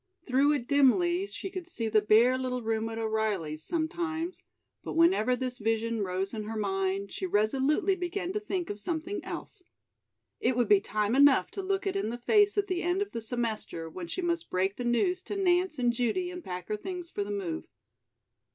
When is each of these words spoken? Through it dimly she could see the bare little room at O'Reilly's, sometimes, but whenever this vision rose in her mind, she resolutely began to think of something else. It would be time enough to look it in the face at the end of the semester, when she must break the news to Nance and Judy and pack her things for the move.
Through 0.25 0.53
it 0.53 0.67
dimly 0.67 1.27
she 1.27 1.51
could 1.51 1.67
see 1.69 1.87
the 1.87 2.01
bare 2.01 2.35
little 2.35 2.63
room 2.63 2.89
at 2.89 2.97
O'Reilly's, 2.97 3.63
sometimes, 3.63 4.41
but 4.83 4.93
whenever 4.95 5.35
this 5.35 5.59
vision 5.59 6.01
rose 6.01 6.33
in 6.33 6.45
her 6.45 6.57
mind, 6.57 7.11
she 7.11 7.27
resolutely 7.27 7.95
began 7.95 8.33
to 8.33 8.39
think 8.39 8.71
of 8.71 8.79
something 8.79 9.23
else. 9.23 9.61
It 10.39 10.57
would 10.57 10.67
be 10.67 10.81
time 10.81 11.15
enough 11.15 11.51
to 11.51 11.61
look 11.61 11.85
it 11.85 11.95
in 11.95 12.09
the 12.09 12.17
face 12.17 12.57
at 12.57 12.65
the 12.65 12.81
end 12.81 13.03
of 13.03 13.11
the 13.11 13.21
semester, 13.21 13.87
when 13.91 14.07
she 14.07 14.23
must 14.23 14.49
break 14.49 14.75
the 14.77 14.85
news 14.85 15.21
to 15.21 15.35
Nance 15.35 15.77
and 15.77 15.93
Judy 15.93 16.31
and 16.31 16.43
pack 16.43 16.69
her 16.69 16.77
things 16.77 17.11
for 17.11 17.23
the 17.23 17.29
move. 17.29 17.67